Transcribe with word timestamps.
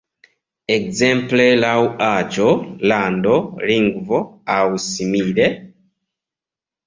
Ekzemple 0.75 1.43
laŭ 1.63 1.73
aĝo, 2.05 2.47
lando, 2.91 3.35
lingvo 3.71 4.21
aŭ 4.57 4.65
simile? 4.87 5.51